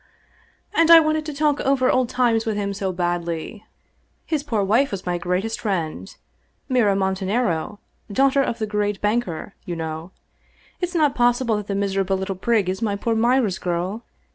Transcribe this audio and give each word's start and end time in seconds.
"And 0.73 0.89
I 0.89 0.99
wanted 0.99 1.27
to 1.27 1.33
talk 1.35 1.59
over 1.61 1.91
old 1.91 2.09
times 2.09 2.43
with 2.43 2.55
him 2.55 2.73
so 2.73 2.91
badly. 2.91 3.65
His 4.25 4.41
poor 4.41 4.63
wife 4.63 4.89
was 4.89 5.05
my 5.05 5.19
greatest 5.19 5.59
friend. 5.61 6.09
Mira 6.67 6.95
Montanaro, 6.95 7.77
daughter 8.11 8.41
of 8.41 8.57
the 8.57 8.65
great 8.65 8.99
banker, 8.99 9.53
you 9.63 9.75
know. 9.75 10.09
It's 10.79 10.95
not 10.95 11.13
possible 11.13 11.55
that 11.57 11.67
that 11.67 11.75
miserable 11.75 12.17
little 12.17 12.33
prig 12.33 12.67
is 12.67 12.81
my 12.81 12.95
poor 12.95 13.13
Mira's 13.13 13.59
girl. 13.59 14.03